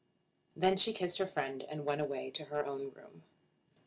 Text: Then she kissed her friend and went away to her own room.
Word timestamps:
Then 0.55 0.77
she 0.77 0.93
kissed 0.93 1.19
her 1.19 1.27
friend 1.27 1.61
and 1.69 1.85
went 1.85 2.01
away 2.01 2.31
to 2.31 2.45
her 2.45 2.65
own 2.65 2.89
room. 2.89 3.21